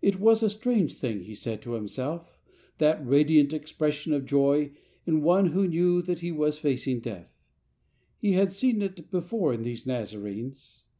[0.00, 2.38] It was a strange thing, he said to himself,
[2.78, 4.70] that radiant expression of joy
[5.04, 7.34] in one who knew that he was facing death.
[8.16, 10.84] He had seen it before in these Nazarenes.